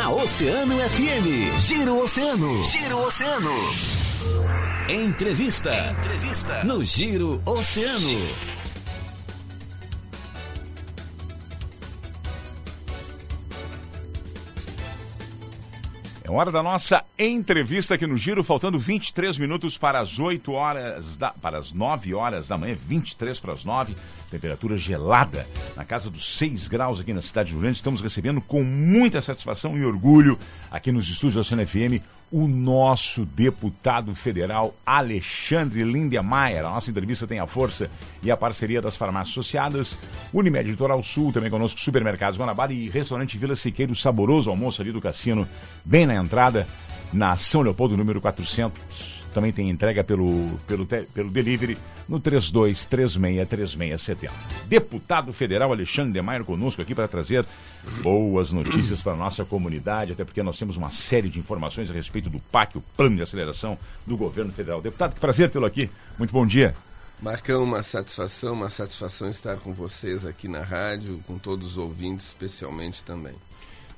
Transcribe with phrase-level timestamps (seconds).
[0.00, 1.58] na Oceano FM.
[1.58, 2.64] Giro Oceano.
[2.64, 3.50] Giro Oceano.
[4.88, 5.70] Entrevista.
[5.90, 6.64] Entrevista.
[6.64, 8.18] No Giro Oceano.
[16.24, 21.18] É hora da nossa entrevista aqui no Giro, faltando 23 minutos para as 8 horas,
[21.18, 23.94] da, para as 9 horas da manhã, 23 para as 9,
[24.30, 27.76] temperatura gelada, na casa dos 6 graus aqui na cidade de Rio Grande.
[27.76, 30.38] Estamos recebendo com muita satisfação e orgulho
[30.70, 36.64] aqui nos estúdios da Oceano FM o nosso deputado federal Alexandre Lindemeyer.
[36.64, 37.90] A nossa entrevista tem a força
[38.22, 39.98] e a parceria das farmácias associadas,
[40.32, 45.00] Unimed Litoral Sul, também conosco Supermercados Guanabara e Restaurante Vila Siqueiro, saboroso almoço ali do
[45.00, 45.46] cassino,
[45.84, 46.68] bem na entrada,
[47.12, 54.30] na São Leopoldo, número 400 também tem entrega pelo, pelo, pelo delivery no 32363670.
[54.66, 57.44] Deputado Federal Alexandre de Maio conosco aqui para trazer
[58.02, 61.94] boas notícias para a nossa comunidade, até porque nós temos uma série de informações a
[61.94, 64.80] respeito do PAC, o Plano de Aceleração do Governo Federal.
[64.80, 65.90] Deputado, que prazer tê-lo aqui.
[66.18, 66.74] Muito bom dia.
[67.22, 72.28] Marcão, uma satisfação, uma satisfação estar com vocês aqui na rádio, com todos os ouvintes,
[72.28, 73.34] especialmente também.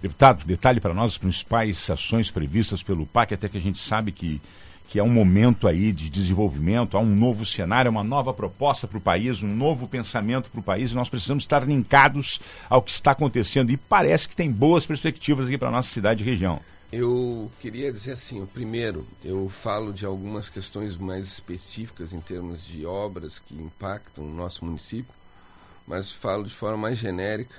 [0.02, 4.10] Deputado, detalhe para nós as principais ações previstas pelo PAC, até que a gente sabe
[4.10, 4.40] que
[4.88, 8.98] que é um momento aí de desenvolvimento, há um novo cenário, uma nova proposta para
[8.98, 12.90] o país, um novo pensamento para o país e nós precisamos estar linkados ao que
[12.90, 16.60] está acontecendo e parece que tem boas perspectivas aqui para a nossa cidade e região.
[16.92, 22.84] Eu queria dizer assim, primeiro, eu falo de algumas questões mais específicas em termos de
[22.84, 25.14] obras que impactam o nosso município,
[25.86, 27.56] mas falo de forma mais genérica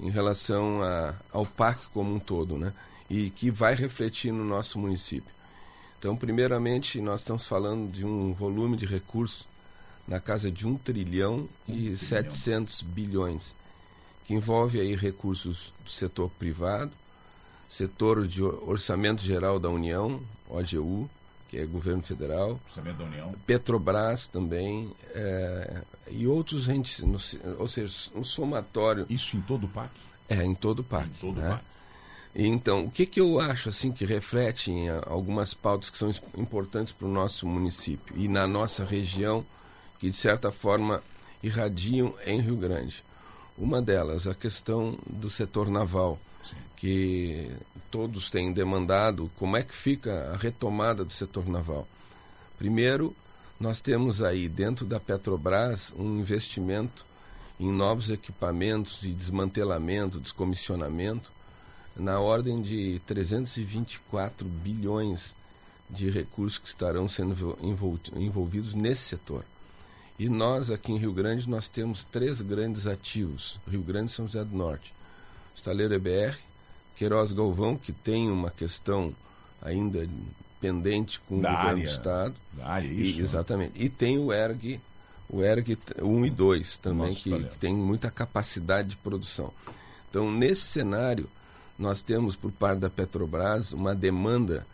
[0.00, 2.72] em relação a, ao PAC como um todo, né?
[3.08, 5.35] E que vai refletir no nosso município.
[6.06, 9.44] Então, primeiramente, nós estamos falando de um volume de recursos
[10.06, 13.56] na casa de 1 trilhão e um 700 bilhões,
[14.24, 16.92] que envolve aí recursos do setor privado,
[17.68, 21.10] setor de orçamento geral da União, OGU,
[21.48, 27.02] que é governo federal, orçamento da União, Petrobras também é, e outros entes,
[27.58, 29.06] ou seja, um somatório.
[29.10, 29.90] Isso em todo o PAC?
[30.28, 31.08] É, em todo o PAC.
[31.08, 31.48] Em todo né?
[31.48, 31.75] o PAC.
[32.38, 36.92] Então, o que, que eu acho assim que reflete em algumas pautas que são importantes
[36.92, 39.42] para o nosso município e na nossa região,
[39.98, 41.02] que de certa forma
[41.42, 43.02] irradiam em Rio Grande?
[43.56, 46.56] Uma delas, a questão do setor naval, Sim.
[46.76, 47.50] que
[47.90, 51.88] todos têm demandado como é que fica a retomada do setor naval.
[52.58, 53.16] Primeiro,
[53.58, 57.06] nós temos aí dentro da Petrobras um investimento
[57.58, 61.34] em novos equipamentos e desmantelamento, descomissionamento
[61.96, 65.34] na ordem de 324 bilhões
[65.88, 67.58] de recursos que estarão sendo
[68.16, 69.44] envolvidos nesse setor.
[70.18, 74.26] E nós aqui em Rio Grande nós temos três grandes ativos, Rio Grande e São
[74.26, 74.94] José do Norte.
[75.54, 76.36] Estaleiro EBR,
[76.96, 79.14] Queiroz Galvão, que tem uma questão
[79.62, 80.08] ainda
[80.60, 82.34] pendente com da o governo área, do estado.
[82.52, 83.20] Da área, isso.
[83.20, 83.72] E, exatamente.
[83.76, 84.80] E tem o ERG,
[85.28, 89.52] o ERG 1 e 2 também, que, que tem muita capacidade de produção.
[90.08, 91.28] Então, nesse cenário,
[91.78, 94.66] nós temos por parte da Petrobras uma demanda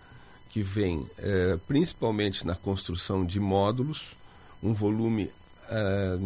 [0.49, 4.17] que vem eh, principalmente na construção de módulos,
[4.63, 5.31] um volume
[5.69, 6.19] eh,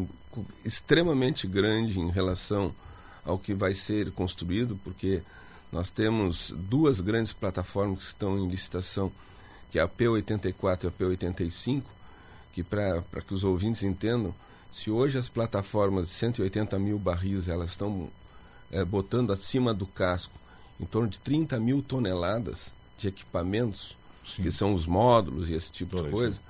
[0.64, 2.74] extremamente grande em relação
[3.24, 5.22] ao que vai ser construído, porque
[5.72, 9.10] nós temos duas grandes plataformas que estão em licitação,
[9.70, 11.82] que é a P84 e a P85,
[12.52, 14.34] que para que os ouvintes entendam,
[14.70, 18.08] se hoje as plataformas de 180 mil barris elas estão
[18.70, 20.38] é, botando acima do casco
[20.80, 24.42] em torno de 30 mil toneladas de equipamentos, Sim.
[24.42, 26.40] que são os módulos e esse tipo Todo de coisa.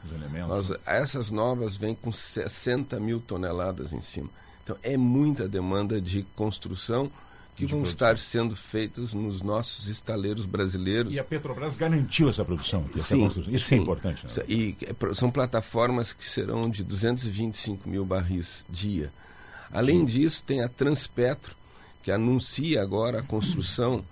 [0.49, 4.31] Nós, essas novas vêm com 60 mil toneladas em cima.
[4.65, 7.11] Então é muita demanda de construção
[7.55, 8.11] que de vão produção.
[8.11, 11.13] estar sendo feitas nos nossos estaleiros brasileiros.
[11.13, 13.53] E a Petrobras garantiu essa produção, essa sim, construção.
[13.53, 13.75] Isso é sim.
[13.77, 14.27] é importante.
[14.27, 14.45] Né?
[14.49, 19.13] E é, são plataformas que serão de 225 mil barris dia.
[19.73, 20.05] Além sim.
[20.05, 21.57] disso, tem a Transpetro,
[22.03, 24.05] que anuncia agora a construção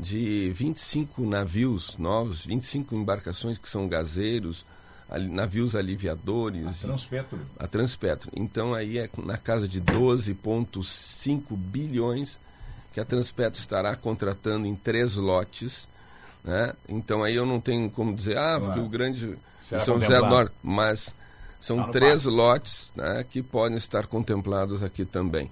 [0.00, 4.64] de 25 navios novos, 25 embarcações que são gazeiros,
[5.28, 6.84] navios aliviadores.
[6.84, 7.38] A Transpetro.
[7.58, 8.30] A Transpetro.
[8.34, 12.38] Então aí é na casa de 12,5 bilhões
[12.92, 15.86] que a Transpetro estará contratando em três lotes.
[16.42, 16.72] Né?
[16.88, 20.26] Então aí eu não tenho como dizer, ah, porque o grande Será São José do
[20.26, 21.14] Norte, mas
[21.60, 25.50] são três lotes né, que podem estar contemplados aqui também.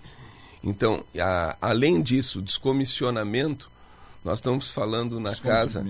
[0.64, 3.70] Então, a, além disso, descomissionamento
[4.28, 5.82] nós estamos falando na casa.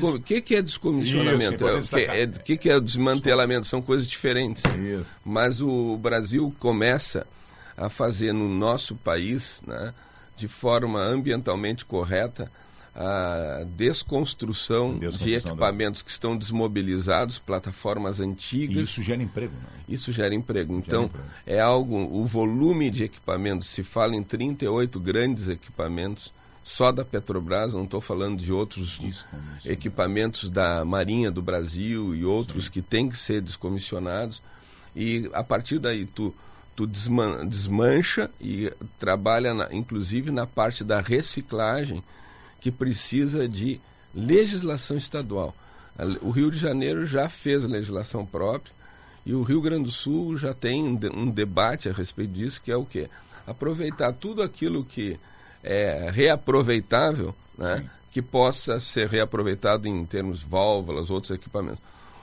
[0.00, 1.66] O que, que é descomissionamento?
[1.66, 3.66] O que, é, que, que é desmantelamento?
[3.66, 4.62] São coisas diferentes.
[4.64, 5.04] Isso.
[5.22, 7.26] Mas o Brasil começa
[7.76, 9.92] a fazer no nosso país, né,
[10.34, 12.50] de forma ambientalmente correta,
[12.96, 16.02] a desconstrução, desconstrução de equipamentos das...
[16.04, 18.78] que estão desmobilizados, plataformas antigas.
[18.78, 19.92] E isso gera emprego, é?
[19.92, 20.74] Isso gera emprego.
[20.74, 21.28] Então, gera emprego.
[21.44, 26.32] é algo, o volume de equipamentos, se fala em 38 grandes equipamentos,
[26.64, 28.98] só da Petrobras, não estou falando de outros
[29.66, 34.42] equipamentos da Marinha do Brasil e outros que têm que ser descomissionados.
[34.96, 36.34] E a partir daí tu,
[36.74, 42.02] tu desman desmancha e trabalha, na, inclusive, na parte da reciclagem,
[42.62, 43.78] que precisa de
[44.14, 45.54] legislação estadual.
[46.22, 48.72] O Rio de Janeiro já fez a legislação própria
[49.26, 52.76] e o Rio Grande do Sul já tem um debate a respeito disso, que é
[52.76, 53.10] o quê?
[53.46, 55.20] Aproveitar tudo aquilo que
[55.64, 57.88] é reaproveitável, né?
[58.10, 61.80] que possa ser reaproveitado em termos válvulas, outros equipamentos.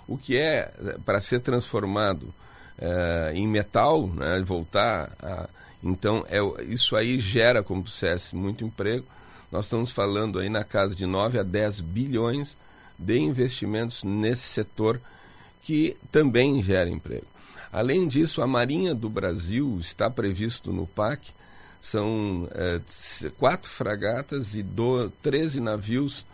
[0.08, 0.72] O que é
[1.06, 2.34] para ser transformado
[2.80, 4.42] é, em metal, né?
[4.46, 5.50] voltar a,
[5.84, 9.06] então é, isso aí gera, como dissesse, muito emprego
[9.52, 12.56] nós estamos falando aí na casa de 9 a 10 bilhões
[12.98, 15.02] de investimentos nesse setor
[15.62, 17.26] que também gera emprego.
[17.72, 21.32] Além disso, a Marinha do Brasil está previsto no PAC,
[21.82, 22.80] são é,
[23.40, 26.26] quatro fragatas e do, 13 navios,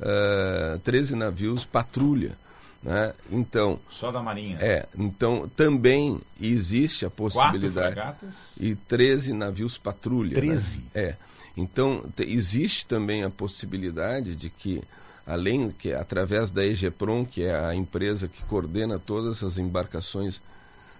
[0.00, 2.38] uh, 13 navios patrulha.
[2.80, 3.12] Né?
[3.30, 4.56] Então, Só da Marinha.
[4.60, 7.94] É, então também existe a possibilidade.
[7.94, 8.34] Quatro fragatas?
[8.58, 10.34] E 13 navios patrulha.
[10.34, 10.78] 13?
[10.78, 10.84] Né?
[10.94, 11.16] É.
[11.56, 14.82] Então, existe também a possibilidade de que,
[15.26, 20.40] além que através da EGEPROM, que é a empresa que coordena todas as embarcações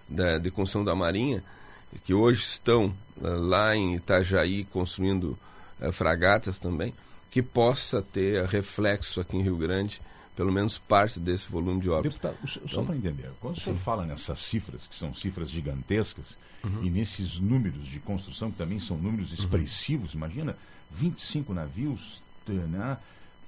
[0.07, 1.43] da, de construção da Marinha,
[2.03, 2.85] que hoje estão
[3.17, 5.37] uh, lá em Itajaí construindo
[5.79, 6.93] uh, fragatas também,
[7.29, 10.01] que possa ter reflexo aqui em Rio Grande
[10.35, 12.13] pelo menos parte desse volume de obras.
[12.13, 13.61] Deputado, só então, para entender, quando sim.
[13.61, 16.83] o senhor fala nessas cifras, que são cifras gigantescas, uhum.
[16.83, 19.35] e nesses números de construção, que também são números uhum.
[19.35, 20.19] expressivos, uhum.
[20.19, 20.57] imagina
[20.89, 22.97] 25 navios, né?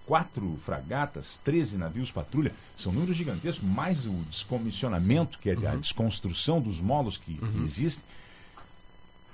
[0.06, 5.80] quatro fragatas, 13 navios patrulha, são números gigantescos, mais o descomissionamento, que é a uhum.
[5.80, 7.64] desconstrução dos molos que, que uhum.
[7.64, 8.06] existem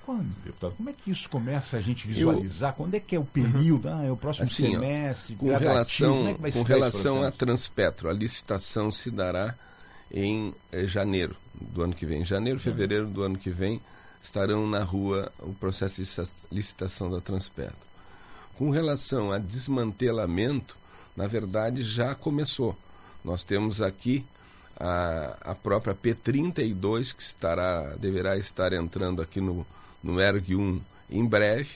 [0.06, 0.74] quando, deputado?
[0.76, 2.72] Como é que isso começa a gente visualizar?
[2.72, 3.88] Eu, quando é que é o período?
[3.90, 5.36] Ah, é o próximo assim, semestre?
[5.36, 9.56] com relação, é com relação à Transpetro, a licitação se dará
[10.12, 12.26] em eh, janeiro do ano que vem.
[12.26, 13.82] Janeiro, fevereiro do ano que vem
[14.22, 16.10] estarão na rua o processo de
[16.52, 17.92] licitação da Transpetro.
[18.58, 20.78] Com relação a desmantelamento,
[21.16, 22.78] na verdade já começou.
[23.24, 24.26] Nós temos aqui
[24.80, 29.66] a, a própria P32 que estará deverá estar entrando aqui no
[30.04, 30.82] no ERG 1
[31.12, 31.70] em breve,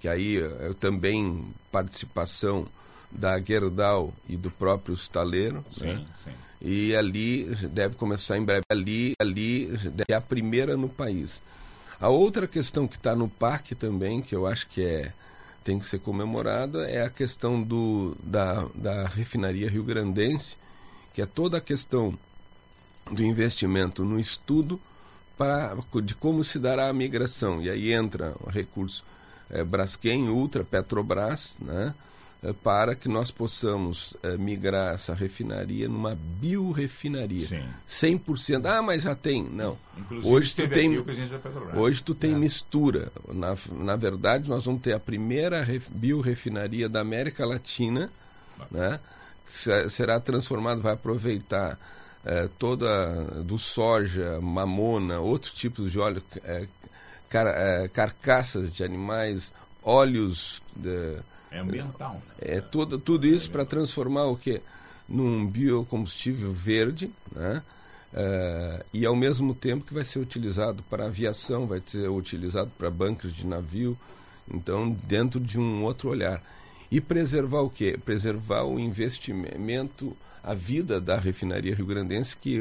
[0.00, 2.66] que aí eu também participação
[3.10, 5.64] da Gerdau e do próprio estaleiro.
[5.70, 6.06] Sim, né?
[6.22, 6.30] sim.
[6.60, 8.64] E ali deve começar em breve.
[8.68, 9.70] Ali, ali
[10.08, 11.42] é a primeira no país.
[12.00, 15.12] A outra questão que está no parque também, que eu acho que é
[15.64, 20.56] tem que ser comemorada, é a questão do, da, da refinaria Rio Grandense,
[21.12, 22.16] que é toda a questão
[23.10, 24.80] do investimento no estudo
[25.36, 27.62] para, de como se dará a migração.
[27.62, 29.04] E aí entra o recurso
[29.50, 31.94] é, Braskem, Ultra, Petrobras, né?
[32.42, 37.46] É, para que nós possamos é, migrar essa refinaria numa biorefinaria.
[37.46, 37.64] Sim.
[37.88, 38.66] 100%.
[38.66, 39.42] Ah, mas já tem.
[39.42, 39.78] Não.
[39.96, 41.04] Inclusive, hoje tu tem,
[41.74, 42.36] hoje tu tem é.
[42.36, 43.10] mistura.
[43.28, 48.10] Na, na verdade, nós vamos ter a primeira biorefinaria da América Latina,
[48.70, 49.00] né?
[49.46, 51.78] que será transformada, vai aproveitar
[52.26, 53.14] é, toda
[53.44, 56.66] do soja, mamona, outros tipos de óleo, é,
[57.30, 60.60] car, é, carcaças de animais, óleos.
[60.74, 61.18] De,
[61.52, 62.14] é ambiental.
[62.14, 62.20] Né?
[62.56, 64.60] É tudo, tudo isso para transformar o que?
[65.08, 67.62] Num biocombustível verde, né?
[68.12, 72.90] É, e ao mesmo tempo que vai ser utilizado para aviação, vai ser utilizado para
[72.90, 73.96] bancos de navio,
[74.52, 76.42] então dentro de um outro olhar.
[76.90, 77.98] E preservar o quê?
[78.04, 82.60] Preservar o investimento a vida da refinaria rio-grandense que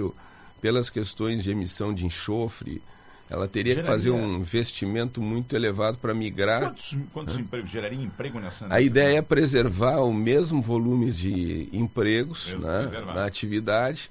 [0.61, 2.81] pelas questões de emissão de enxofre,
[3.29, 3.83] ela teria geraria...
[3.83, 6.61] que fazer um investimento muito elevado para migrar.
[6.61, 8.67] Quantos, quantos empregos geraria emprego nessa?
[8.69, 14.09] A ideia é preservar o mesmo volume de empregos né, na atividade,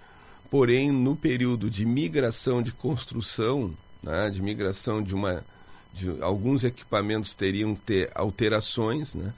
[0.50, 5.44] porém no período de migração de construção, né, de migração de uma,
[5.92, 9.32] de alguns equipamentos teriam que ter alterações, né?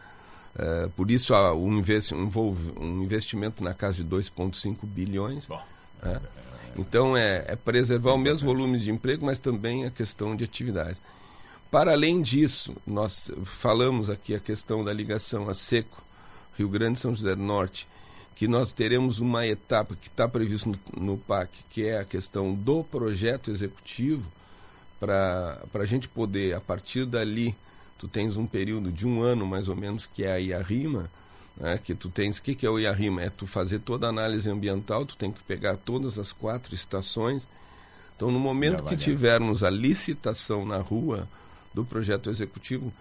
[0.57, 1.35] Uh, por isso
[2.15, 2.31] um,
[2.81, 5.47] um investimento na casa de 2,5 bilhões.
[5.47, 5.61] Bom,
[6.03, 6.09] é.
[6.09, 6.21] É,
[6.79, 10.99] então é, é preservar o mesmo volume de emprego, mas também a questão de atividade.
[11.71, 16.03] Para além disso, nós falamos aqui a questão da ligação a Seco,
[16.57, 17.87] Rio Grande e São José do Norte,
[18.35, 22.55] que nós teremos uma etapa que está prevista no, no, PAC, que é a questão
[22.55, 24.31] do projeto executivo,
[24.99, 27.55] para a gente poder, a partir dali,
[27.99, 31.11] tu tens um período de um ano mais ou menos que é a rima,
[31.57, 33.23] né, que tu tens, o que, que é o IARIMA?
[33.23, 37.49] É tu fazer toda a análise ambiental, tu tem que pegar todas as quatro estações.
[38.15, 41.29] Então, no momento que tivermos a licitação na rua
[41.73, 42.93] do projeto executivo,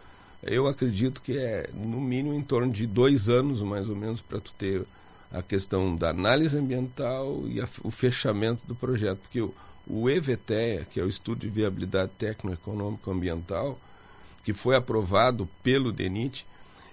[0.44, 4.40] eu acredito que é no mínimo em torno de dois anos, mais ou menos, para
[4.40, 4.86] tu ter
[5.32, 9.20] a questão da análise ambiental e a, o fechamento do projeto.
[9.20, 9.54] Porque o,
[9.88, 13.80] o EVTEA, que é o Estudo de Viabilidade Técnico-Econômico Ambiental,
[14.46, 16.46] que foi aprovado pelo DENIT,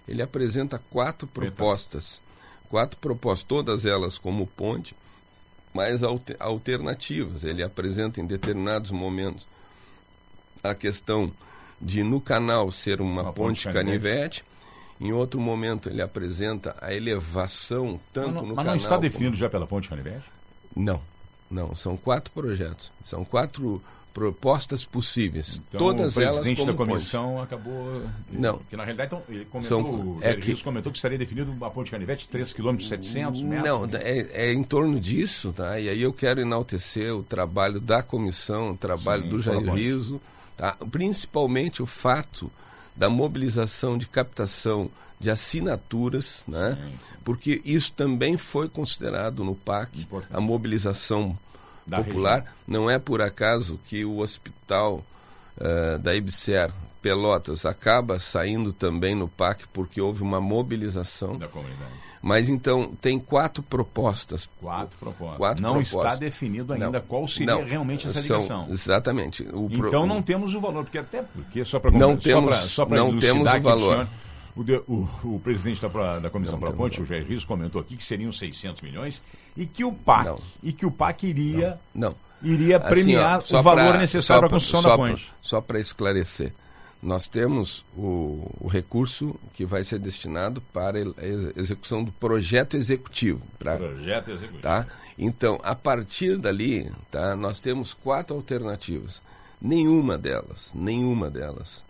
[0.09, 2.23] ele apresenta quatro propostas.
[2.71, 4.97] Quatro propostas, todas elas como ponte,
[5.75, 7.45] mas alter, alternativas.
[7.45, 9.47] Ele apresenta em determinados momentos
[10.65, 11.31] a questão
[11.79, 14.43] de no canal ser uma, uma ponte, ponte canivete.
[14.43, 14.45] canivete.
[14.99, 18.65] Em outro momento ele apresenta a elevação tanto mas não, no mas canal.
[18.65, 19.41] Mas não está definido como...
[19.41, 20.25] já pela ponte canivete?
[20.75, 21.03] Não,
[21.51, 21.77] não.
[21.77, 22.91] São quatro projetos.
[23.05, 25.61] São quatro propostas possíveis.
[25.69, 27.43] Então, todas elas O presidente da comissão ponte.
[27.45, 28.03] acabou.
[28.31, 28.59] Não.
[28.69, 31.91] Que na realidade então, ele comentou, São, é que, comentou que estaria definido a ponte
[31.91, 33.65] canivete 3 km 700 metros.
[33.65, 35.79] Não, é, é, em torno disso, tá?
[35.81, 40.21] E aí eu quero enaltecer o trabalho da comissão, o trabalho Sim, do Jair Riso,
[40.57, 40.77] tá?
[40.91, 42.51] Principalmente o fato
[42.95, 46.77] da mobilização de captação de assinaturas, né?
[46.81, 46.95] Sim.
[47.25, 50.37] Porque isso também foi considerado no PAC, Importante.
[50.37, 51.39] a mobilização
[51.87, 52.39] da popular.
[52.41, 52.55] Região.
[52.67, 55.05] Não é por acaso que o hospital
[55.57, 56.71] uh, da IBSER
[57.01, 61.91] Pelotas acaba saindo também no PAC porque houve uma mobilização da comunidade.
[62.23, 64.49] Mas então tem quatro propostas.
[64.61, 65.39] Quatro propostas.
[65.39, 66.05] Quatro não propostas.
[66.05, 68.67] está definido ainda não, qual seria não, realmente essa são, ligação.
[68.71, 69.43] Exatamente.
[69.53, 70.07] O então pro...
[70.07, 73.53] não temos o valor, porque até porque só para não temos, só para não temos
[73.53, 74.09] o valor.
[74.55, 77.97] O, de, o, o, presidente da, da Comissão para Ponte, o Jair Rios, comentou aqui
[77.97, 79.23] que seriam 600 milhões
[79.57, 80.39] e que o PAC, não.
[80.63, 84.49] e que o PAC iria, não, iria assim, premiar ó, o valor pra, necessário para
[84.49, 85.33] a construção da ponte.
[85.41, 86.53] Só para esclarecer,
[87.03, 93.41] nós temos o, o, recurso que vai ser destinado para a execução do projeto executivo.
[93.59, 94.63] Pra, projeto executivo.
[94.63, 94.87] Tá?
[95.19, 99.23] Então, a partir dali, tá, nós temos quatro alternativas.
[99.61, 101.83] Nenhuma delas, nenhuma delas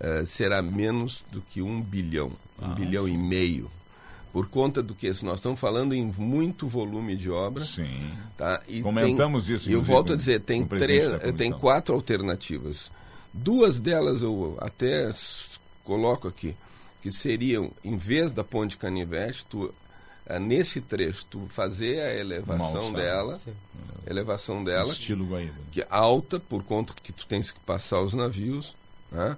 [0.00, 3.14] uh, será menos do que um bilhão, um ah, bilhão sim.
[3.14, 3.70] e meio.
[4.32, 7.64] Por conta do que nós estamos falando em muito volume de obra.
[7.64, 8.12] Sim.
[8.36, 8.62] Tá?
[8.68, 9.70] E Comentamos tem, isso.
[9.70, 12.90] Eu volto a dizer, tem três, tem quatro alternativas.
[13.32, 15.10] Duas delas eu até
[15.82, 16.54] coloco aqui,
[17.02, 22.92] que seriam, em vez da ponte canivete, tu, uh, nesse trecho, tu fazer a elevação
[22.92, 23.54] dela, Sim.
[24.06, 25.54] elevação dela, estilo Guaíba.
[25.72, 28.76] que é alta por conta que tu tens que passar os navios,
[29.10, 29.36] né?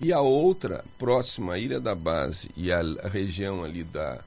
[0.00, 4.18] E a outra, próxima à Ilha da Base e a, a região ali da,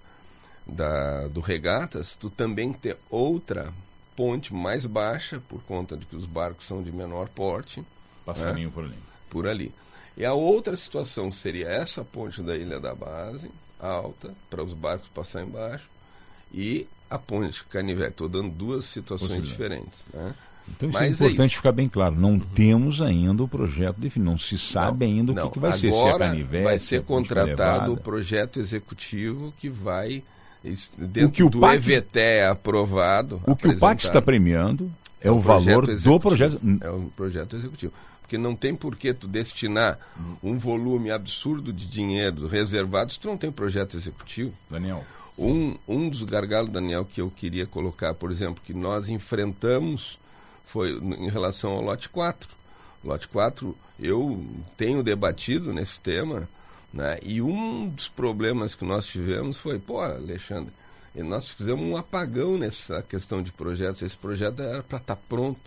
[0.66, 3.72] da, do Regatas, tu também tem outra
[4.16, 7.84] ponte mais baixa, por conta de que os barcos são de menor porte.
[8.26, 8.74] Passarinho né?
[8.74, 8.98] por ali.
[9.30, 9.74] Por ali.
[10.18, 13.50] E a outra situação seria essa ponte da Ilha da Base,
[13.80, 15.88] alta, para os barcos passar embaixo,
[16.52, 18.12] e a ponte Canivete.
[18.12, 20.06] Estou dando duas situações diferentes.
[20.14, 20.36] Né?
[20.76, 21.56] Então isso é Mas é importante é isso.
[21.56, 22.16] ficar bem claro.
[22.16, 22.40] Não uhum.
[22.40, 24.32] temos ainda o projeto definido.
[24.32, 25.94] Não se sabe não, ainda o que, que, vai Agora ser.
[25.94, 30.24] Se é canivete, vai ser contratado o projeto executivo que vai
[30.98, 33.42] dentro o que o do PAC, EVT aprovado.
[33.48, 36.60] O que o PAC está premiando é, é o, o valor do projeto.
[36.82, 37.94] É o projeto executivo.
[38.22, 39.98] Porque não tem por que tu destinar
[40.44, 44.54] um volume absurdo de dinheiro reservado se tu não tem projeto executivo.
[44.70, 45.04] Daniel.
[45.38, 50.20] Um, um dos gargalos, Daniel, que eu queria colocar, por exemplo, que nós enfrentamos
[50.70, 52.48] foi em relação ao lote 4.
[53.04, 54.46] Lote 4, eu
[54.78, 56.48] tenho debatido nesse tema,
[56.94, 57.18] né?
[57.24, 60.72] e um dos problemas que nós tivemos foi, pô, Alexandre,
[61.16, 64.02] nós fizemos um apagão nessa questão de projetos.
[64.02, 65.60] Esse projeto era para estar tá pronto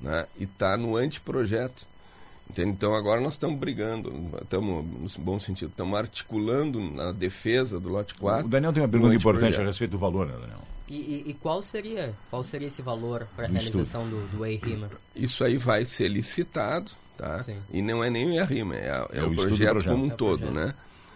[0.00, 0.26] né?
[0.38, 1.86] e está no anteprojeto.
[2.48, 2.70] Entende?
[2.70, 8.14] Então agora nós estamos brigando, estamos, no bom sentido, estamos articulando na defesa do lote
[8.14, 8.46] 4.
[8.46, 10.58] O Daniel tem uma pergunta importante a respeito do valor, né, Daniel?
[10.90, 14.90] E, e, e, qual seria qual seria esse valor para a realização do, do EIRIMA?
[15.14, 17.40] Isso aí vai ser licitado, tá?
[17.44, 17.56] Sim.
[17.72, 20.08] E não é nem o EIRIMA, é, é, é o, o projeto, projeto, como um
[20.08, 20.74] é todo, né?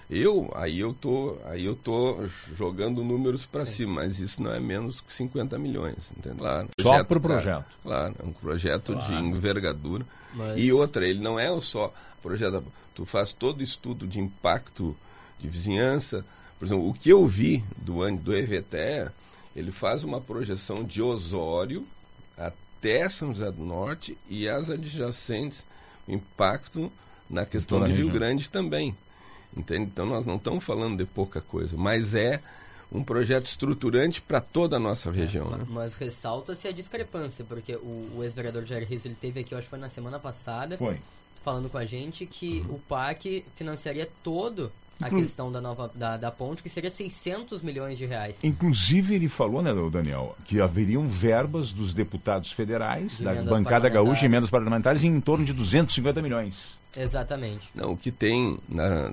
[0.09, 4.61] Eu, aí eu tô, aí eu tô jogando números para cima, mas isso não é
[4.61, 6.39] menos que 50 milhões, entendeu?
[6.39, 7.67] Claro, só para o projeto.
[7.83, 9.09] Claro, é um projeto claro.
[9.09, 10.07] de envergadura.
[10.35, 10.63] Mas...
[10.63, 12.63] E outra, ele não é só projeto,
[12.95, 14.97] tu faz todo estudo de impacto
[15.41, 16.25] de vizinhança.
[16.61, 19.11] Por exemplo, o que eu vi do do EVTE
[19.55, 21.87] ele faz uma projeção de Osório
[22.37, 25.65] até São José do Norte e as adjacentes,
[26.07, 26.93] o impacto
[27.31, 28.97] na questão de Rio Grande também.
[29.57, 29.85] Entende?
[29.85, 32.43] Então nós não estamos falando de pouca coisa, mas é
[32.93, 35.53] um projeto estruturante para toda a nossa região.
[35.55, 35.67] É, né?
[35.69, 39.71] Mas ressalta-se a discrepância, porque o, o ex-vereador Jair Risso ele teve aqui, acho que
[39.71, 40.99] foi na semana passada, foi.
[41.45, 42.75] falando com a gente que uhum.
[42.75, 45.21] o PAC financiaria todo a Inclu...
[45.21, 48.39] questão da nova da, da ponte, que seria 600 milhões de reais.
[48.43, 54.27] Inclusive, ele falou, né, Daniel, que haveriam verbas dos deputados federais, de da bancada gaúcha,
[54.27, 56.79] emendas parlamentares, em torno de 250 milhões.
[56.97, 57.71] Exatamente.
[57.75, 59.13] Não, o que tem, na,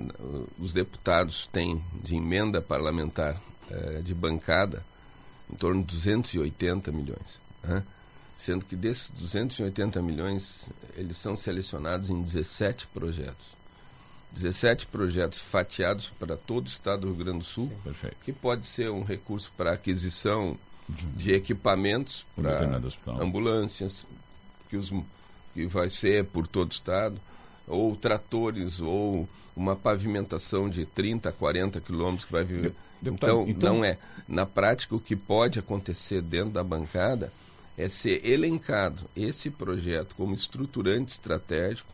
[0.58, 4.84] os deputados têm de emenda parlamentar é, de bancada,
[5.52, 7.42] em torno de 280 milhões.
[7.62, 7.82] Né?
[8.36, 13.61] Sendo que desses 280 milhões, eles são selecionados em 17 projetos.
[14.32, 18.66] 17 projetos fatiados para todo o estado do Rio Grande do Sul, Sim, que pode
[18.66, 20.56] ser um recurso para aquisição
[20.88, 22.82] de equipamentos para
[23.20, 24.06] ambulâncias,
[24.68, 24.92] que, os,
[25.54, 27.20] que vai ser por todo o estado,
[27.66, 32.74] ou tratores, ou uma pavimentação de 30, 40 quilômetros que vai viver.
[33.02, 33.98] Então, então, não é.
[34.28, 37.32] Na prática, o que pode acontecer dentro da bancada
[37.76, 41.92] é ser elencado esse projeto como estruturante estratégico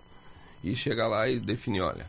[0.62, 2.06] e chegar lá e definir, olha,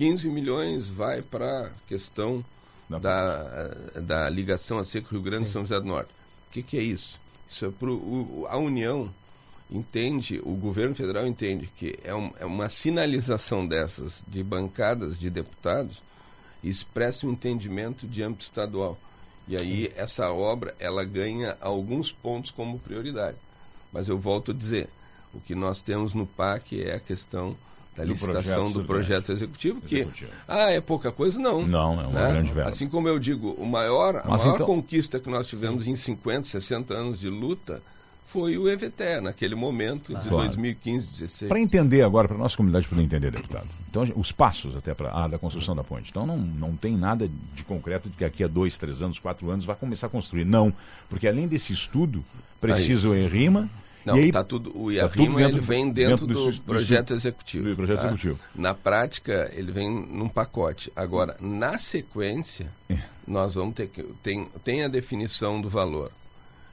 [0.00, 2.42] 15 milhões vai para a questão
[2.88, 6.08] da, da ligação a Seco Rio Grande e São José do Norte.
[6.48, 7.20] O que, que é isso?
[7.46, 9.12] Isso é pro, o, a União
[9.70, 15.28] entende, o governo federal entende que é, um, é uma sinalização dessas de bancadas de
[15.28, 16.02] deputados
[16.62, 18.98] e expressa um entendimento de âmbito estadual.
[19.46, 19.92] E aí Sim.
[19.96, 23.36] essa obra ela ganha alguns pontos como prioridade.
[23.92, 24.88] Mas eu volto a dizer,
[25.34, 27.54] o que nós temos no PAC é a questão
[27.96, 30.30] da do licitação projeto do projeto executivo, que executivo.
[30.46, 31.66] ah, é pouca coisa, não.
[31.66, 32.32] Não, é uma né?
[32.32, 32.68] grande verba.
[32.68, 34.66] Assim como eu digo, o maior, a maior então...
[34.66, 35.92] conquista que nós tivemos Sim.
[35.92, 37.82] em 50, 60 anos de luta
[38.30, 40.46] foi o EVT, naquele momento de claro.
[40.46, 41.48] 2015, 16.
[41.48, 43.66] Para entender agora, para a nossa comunidade poder entender, deputado.
[43.90, 46.10] Então, os passos até para ah, da construção da ponte.
[46.10, 49.50] Então, não, não tem nada de concreto de que aqui a dois, três anos, quatro
[49.50, 50.44] anos vai começar a construir.
[50.44, 50.72] Não,
[51.08, 52.24] porque além desse estudo,
[52.60, 53.14] precisa Aí.
[53.14, 53.68] o ERIMA
[54.04, 57.14] não, aí, tá tudo, o IARIMA tá ele vem dentro, dentro do, do, projeto do,
[57.14, 57.68] executivo.
[57.68, 58.06] Do projeto tá?
[58.08, 58.38] executivo.
[58.54, 60.90] Na prática, ele vem num pacote.
[60.96, 62.98] Agora, na sequência, é.
[63.26, 64.02] nós vamos ter que.
[64.22, 66.10] Tem, tem a definição do valor.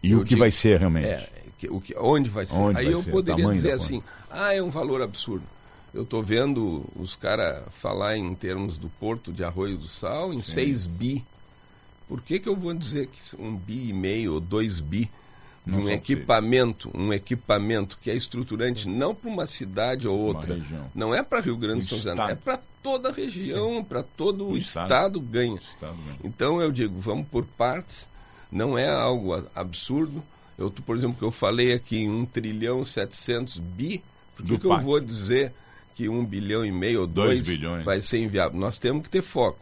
[0.01, 1.07] E eu o que digo, vai ser realmente?
[1.07, 2.55] É, que, o que, onde vai ser?
[2.55, 3.11] Onde aí vai eu ser?
[3.11, 5.43] poderia dizer assim: ah, é um valor absurdo.
[5.93, 10.41] Eu estou vendo os caras falar em termos do Porto de Arroio do Sal em
[10.41, 11.23] 6 bi.
[12.07, 15.09] Por que, que eu vou dizer que um bi e meio ou 2 bi?
[15.67, 20.57] Não um equipamento, um equipamento que é estruturante não para uma cidade ou outra,
[20.95, 24.51] não é para Rio Grande do Sul, é para toda a região, para todo o,
[24.51, 25.53] o estado, estado, ganha.
[25.53, 26.19] o estado, ganha.
[26.23, 28.07] Então eu digo, vamos por partes,
[28.49, 30.23] não é algo absurdo.
[30.57, 34.01] Eu, por exemplo, que eu falei aqui em 1 trilhão 700 bi,
[34.35, 35.53] por que, que eu vou dizer
[35.95, 37.41] que 1 bilhão e meio ou 2
[37.83, 38.57] vai ser inviável?
[38.57, 39.59] Nós temos que ter foco.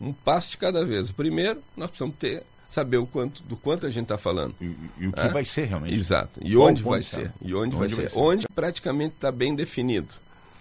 [0.00, 1.10] Um passo de cada vez.
[1.10, 4.54] Primeiro, nós precisamos ter saber o quanto, do quanto a gente está falando.
[4.60, 5.28] E, e, o que é?
[5.28, 5.96] vai ser realmente.
[5.96, 6.40] Exato.
[6.42, 7.32] E Qual onde vai ser.
[7.40, 8.10] E onde, onde vai, vai, ser.
[8.10, 8.18] ser.
[8.18, 10.14] Onde praticamente está bem definido.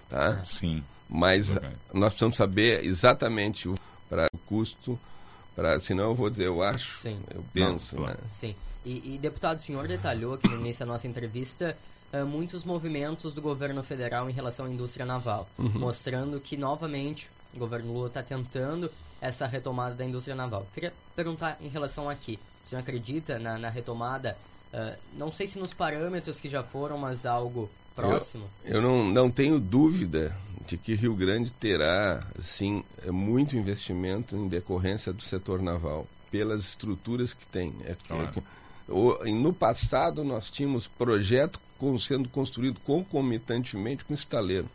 [0.09, 0.43] Tá?
[0.45, 0.83] Sim.
[1.09, 1.69] Mas okay.
[1.93, 3.75] nós precisamos saber exatamente o,
[4.09, 4.99] para o custo,
[5.55, 7.19] para senão eu vou dizer, eu acho, Sim.
[7.33, 7.95] eu penso.
[7.95, 8.19] Não, claro.
[8.21, 8.27] né?
[8.29, 8.55] Sim.
[8.85, 11.77] E, e, deputado, o senhor detalhou aqui no início da nossa entrevista
[12.13, 15.79] uh, muitos movimentos do governo federal em relação à indústria naval, uhum.
[15.79, 18.89] mostrando que novamente o governo Lula está tentando
[19.21, 20.67] essa retomada da indústria naval.
[20.73, 24.37] Queria perguntar em relação aqui, o senhor acredita na, na retomada,
[24.73, 28.49] uh, não sei se nos parâmetros que já foram, mas algo próximo?
[28.63, 30.35] Eu, eu não, não tenho dúvida
[30.67, 37.33] de que Rio Grande terá, sim, muito investimento em decorrência do setor naval, pelas estruturas
[37.33, 37.73] que tem.
[37.85, 38.23] É que, claro.
[38.23, 38.43] é que,
[38.89, 44.67] o, no passado, nós tínhamos projeto com, sendo construído concomitantemente com estaleiro.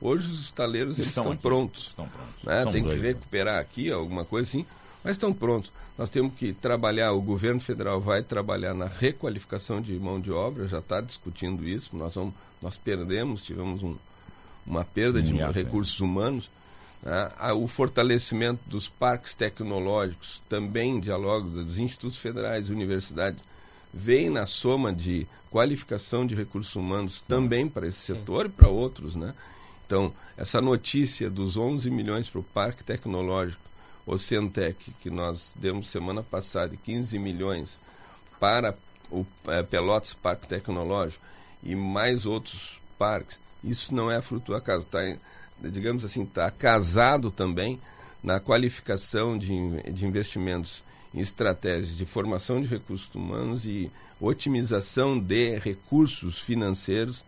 [0.00, 1.88] Hoje os estaleiros estão, estão prontos.
[1.88, 2.44] Estão prontos.
[2.44, 2.64] Né?
[2.72, 3.08] Tem que né?
[3.08, 4.64] recuperar aqui alguma coisa assim,
[5.02, 5.72] mas estão prontos.
[5.96, 10.68] Nós temos que trabalhar, o governo federal vai trabalhar na requalificação de mão de obra,
[10.68, 11.96] já está discutindo isso.
[11.96, 13.96] Nós, vamos, nós perdemos, tivemos um,
[14.66, 16.48] uma perda de recursos humanos.
[17.02, 17.30] Né?
[17.54, 23.44] O fortalecimento dos parques tecnológicos, também diálogos dos institutos federais e universidades,
[23.92, 28.48] vem na soma de qualificação de recursos humanos também para esse setor Sim.
[28.48, 29.34] e para outros, né?
[29.88, 33.62] Então, essa notícia dos 11 milhões para o Parque Tecnológico
[34.06, 37.80] Oceantec, que nós demos semana passada, e 15 milhões
[38.38, 38.76] para
[39.10, 41.24] o é, Pelotas Parque Tecnológico
[41.62, 44.80] e mais outros parques, isso não é fruto do acaso.
[44.80, 45.00] Está,
[45.58, 47.80] digamos assim, está casado também
[48.22, 49.48] na qualificação de,
[49.90, 57.24] de investimentos em estratégias de formação de recursos humanos e otimização de recursos financeiros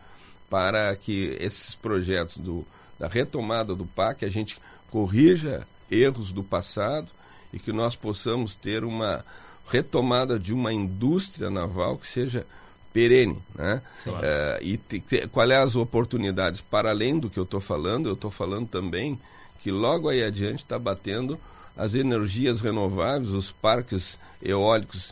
[0.51, 2.67] para que esses projetos do,
[2.99, 4.59] da retomada do PAC, a gente
[4.91, 7.07] corrija erros do passado
[7.53, 9.23] e que nós possamos ter uma
[9.69, 12.45] retomada de uma indústria naval que seja
[12.91, 13.41] perene.
[13.55, 13.81] Né?
[14.21, 16.59] É, e te, te, qual é as oportunidades?
[16.59, 19.17] Para além do que eu estou falando, eu estou falando também
[19.61, 21.39] que logo aí adiante está batendo
[21.77, 25.11] as energias renováveis, os parques eólicos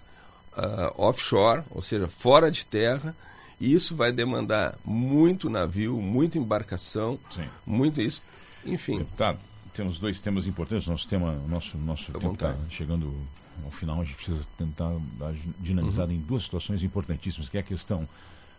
[0.57, 3.15] uh, offshore, ou seja, fora de terra,
[3.59, 7.43] e isso vai demandar muito navio, muita embarcação, Sim.
[7.65, 8.21] muito isso.
[8.65, 9.05] Enfim.
[9.17, 9.35] Tá,
[9.73, 10.87] temos dois temas importantes.
[10.87, 13.13] Nosso tema, nosso nosso tempo está chegando
[13.63, 14.01] ao final.
[14.01, 14.91] A gente precisa tentar
[15.59, 16.13] dinamizar uhum.
[16.13, 18.07] em duas situações importantíssimas, que é a questão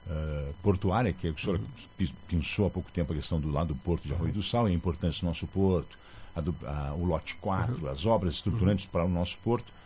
[0.06, 1.60] uh, portuária, que a senhora
[1.98, 2.06] uhum.
[2.28, 4.72] pensou há pouco tempo a questão do lado do porto de Arroio do Sal, e
[4.72, 5.98] a importância do nosso porto,
[6.36, 7.90] a do, a, o lote 4, uhum.
[7.90, 8.90] as obras estruturantes uhum.
[8.90, 9.79] para o nosso porto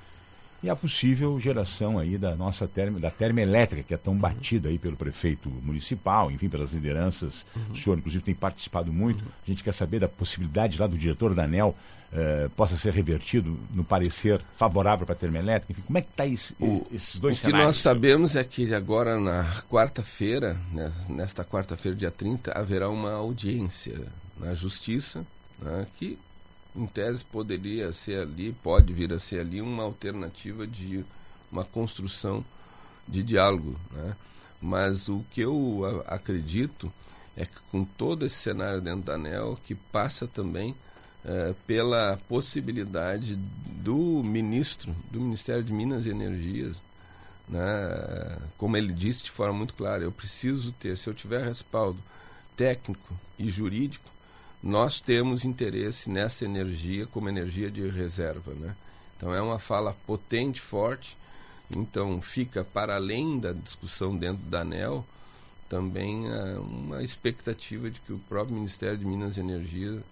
[0.64, 4.78] e a possível geração aí da nossa termo, da termoelétrica, que é tão batida aí
[4.78, 7.46] pelo prefeito municipal, enfim, pelas lideranças.
[7.54, 7.72] Uhum.
[7.72, 9.22] O senhor, inclusive, tem participado muito.
[9.22, 9.30] Uhum.
[9.46, 11.76] A gente quer saber da possibilidade lá do diretor da ANEL
[12.12, 15.70] uh, possa ser revertido no parecer favorável para a termoelétrica.
[15.70, 16.56] Enfim, como é que está esse,
[16.90, 17.58] esses dois o cenários?
[17.58, 22.88] O que nós sabemos é que agora, na quarta-feira, né, nesta quarta-feira, dia 30, haverá
[22.88, 24.00] uma audiência
[24.38, 25.26] na Justiça,
[25.60, 26.18] né, que
[26.74, 31.04] em tese poderia ser ali, pode vir a ser ali uma alternativa de
[31.50, 32.44] uma construção
[33.06, 34.16] de diálogo, né?
[34.60, 36.92] Mas o que eu acredito
[37.36, 40.74] é que com todo esse cenário dentro da ANEL, que passa também
[41.24, 46.78] é, pela possibilidade do ministro, do Ministério de Minas e Energias,
[47.48, 48.38] né?
[48.56, 51.98] como ele disse de forma muito clara, eu preciso ter, se eu tiver respaldo
[52.56, 54.10] técnico e jurídico,
[54.64, 58.54] nós temos interesse nessa energia como energia de reserva.
[58.54, 58.74] Né?
[59.14, 61.18] Então é uma fala potente, forte,
[61.70, 65.04] então fica para além da discussão dentro da ANEL
[65.68, 70.02] também uh, uma expectativa de que o próprio Ministério de Minas e Energia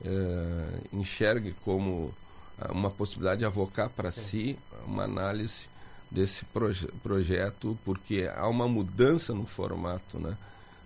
[0.00, 2.12] uh, enxergue como
[2.58, 5.68] uh, uma possibilidade de avocar para si uma análise
[6.10, 10.36] desse proje projeto, porque há uma mudança no formato, né?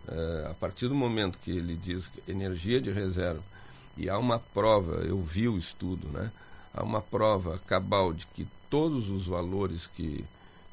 [0.08, 3.42] Uh, a partir do momento que ele diz que energia de reserva
[3.96, 6.30] e há uma prova, eu vi o estudo, né?
[6.74, 10.24] Há uma prova cabal de que todos os valores que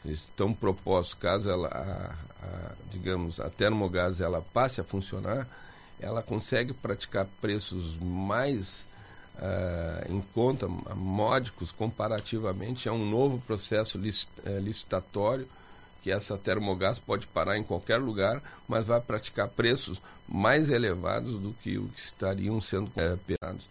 [0.06, 5.48] estão propostos, caso ela, a, a, digamos, a termogás ela passe a funcionar,
[6.00, 8.88] ela consegue praticar preços mais
[9.36, 14.00] uh, em conta, módicos comparativamente a um novo processo
[14.46, 15.48] eh, licitatório
[16.02, 21.54] que essa termogás pode parar em qualquer lugar, mas vai praticar preços mais elevados do
[21.62, 23.68] que o que estariam sendo é, pagados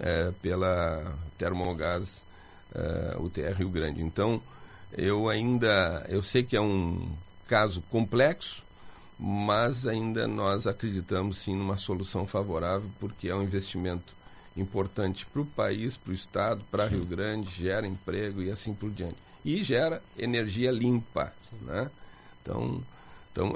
[0.00, 2.24] é, pela termogás
[2.74, 4.02] é, UTR Rio Grande.
[4.02, 4.40] Então,
[4.92, 7.10] eu ainda, eu sei que é um
[7.46, 8.62] caso complexo,
[9.18, 14.16] mas ainda nós acreditamos sim numa solução favorável, porque é um investimento
[14.56, 18.90] importante para o país, para o estado, para Rio Grande, gera emprego e assim por
[18.90, 21.32] diante e gera energia limpa.
[21.62, 21.90] Né?
[22.42, 22.82] Então,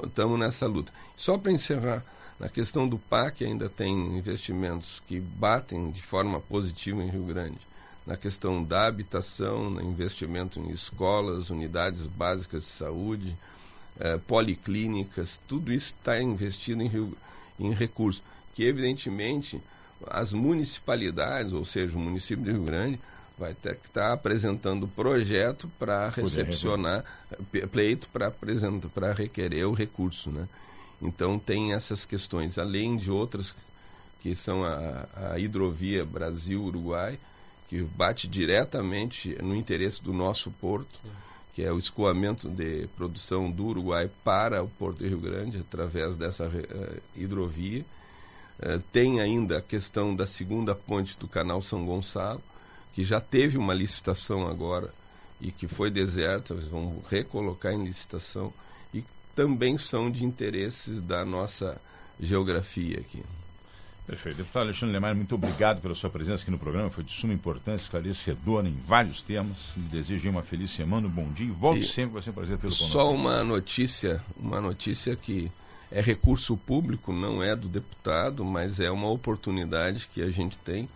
[0.03, 0.91] estamos nessa luta.
[1.15, 2.03] Só para encerrar,
[2.39, 7.59] na questão do PAC ainda tem investimentos que batem de forma positiva em Rio Grande.
[8.07, 13.37] Na questão da habitação, no investimento em escolas, unidades básicas de saúde,
[13.99, 17.13] eh, policlínicas, tudo isso está investido em,
[17.59, 18.23] em recursos
[18.55, 19.61] que, evidentemente,
[20.07, 22.99] as municipalidades, ou seja, o município de Rio Grande,
[23.43, 27.03] vai ter que estar tá apresentando projeto para recepcionar
[27.69, 30.47] pleito para apresentar para requerer o recurso, né?
[31.01, 33.53] Então tem essas questões, além de outras
[34.21, 37.19] que são a, a hidrovia Brasil-Uruguai,
[37.67, 41.09] que bate diretamente no interesse do nosso porto, Sim.
[41.53, 46.15] que é o escoamento de produção do Uruguai para o Porto de Rio Grande, através
[46.15, 47.83] dessa uh, hidrovia.
[48.59, 52.41] Uh, tem ainda a questão da segunda ponte do canal São Gonçalo,
[52.93, 54.93] que já teve uma licitação agora
[55.41, 58.53] e que foi deserta, vão recolocar em licitação
[58.93, 59.03] e
[59.35, 61.81] também são de interesses da nossa
[62.19, 63.21] geografia aqui.
[64.05, 64.37] Perfeito.
[64.37, 66.89] Deputado Alexandre Lemar, muito obrigado pela sua presença aqui no programa.
[66.89, 69.73] Foi de suma importância, esclarecedora em vários temas.
[69.77, 71.51] Desejo uma feliz semana, um bom dia.
[71.53, 72.91] Volte e sempre, vai ser um prazer tê-lo conosco.
[72.91, 75.49] Só uma notícia, uma notícia que
[75.89, 80.89] é recurso público, não é do deputado, mas é uma oportunidade que a gente tem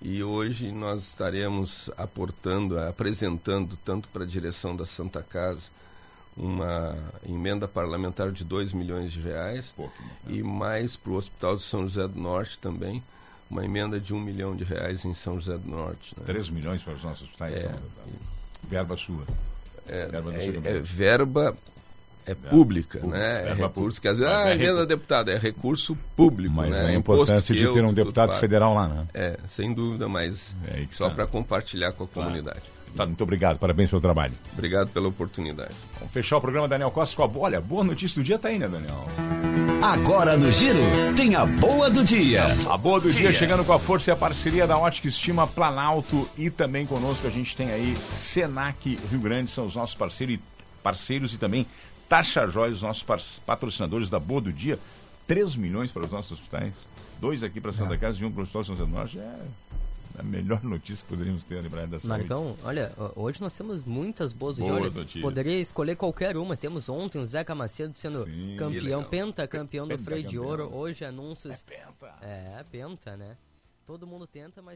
[0.00, 5.70] e hoje nós estaremos aportando, apresentando tanto para a direção da Santa Casa
[6.36, 6.94] uma
[7.26, 9.90] emenda parlamentar de 2 milhões de reais Pô,
[10.28, 13.02] e mais para o Hospital de São José do Norte também
[13.50, 16.14] uma emenda de um milhão de reais em São José do Norte.
[16.18, 16.24] Né?
[16.26, 17.62] 3 milhões para os nossos hospitais?
[17.62, 17.74] É,
[18.68, 19.24] verba sua.
[19.86, 21.56] É, verba, é, é verba
[22.26, 23.50] é pública, é, né?
[23.50, 24.86] É recurso, quer dizer, ah, é emenda recu...
[24.86, 26.86] deputado, é recurso público, mas né?
[26.86, 29.06] a importância de ter um deputado federal lá, né?
[29.14, 32.60] É, sem dúvida, mas é só para compartilhar com a comunidade.
[32.60, 32.76] Claro.
[32.96, 33.58] Deputado, muito obrigado.
[33.58, 34.32] Parabéns pelo trabalho.
[34.54, 35.74] Obrigado pela oportunidade.
[35.98, 37.44] Vamos fechar o programa, Daniel Costa, com a boa.
[37.44, 39.04] Olha, boa notícia do dia tá aí, né, Daniel?
[39.82, 40.78] Agora no Giro,
[41.14, 42.44] tem a boa do dia.
[42.70, 45.46] A boa do dia, dia chegando com a força e a parceria da Ótica Estima
[45.46, 50.36] Planalto e também conosco a gente tem aí Senac Rio Grande, são os nossos parceiros
[50.36, 50.40] e,
[50.82, 51.66] parceiros e também
[52.08, 54.78] Taxa Joias, os nossos patrocinadores da boa do dia.
[55.26, 56.86] 3 milhões para os nossos hospitais,
[57.20, 57.98] dois aqui para Santa é.
[57.98, 59.18] Casa e um para o Hospital São José do Norte.
[59.18, 59.40] É
[60.18, 62.20] a melhor notícia que poderíamos ter Praia da Saúde.
[62.20, 65.22] Marcão, olha, hoje nós temos muitas boas, boas notícias.
[65.22, 66.56] Poderia escolher qualquer uma.
[66.56, 70.72] Temos ontem o Zeca Macedo sendo Sim, campeão, penta campeão do Freio de Ouro.
[70.72, 71.54] Hoje anúncios.
[71.54, 72.14] É penta.
[72.22, 73.36] É, penta, né?
[73.86, 74.74] Todo mundo tenta, mas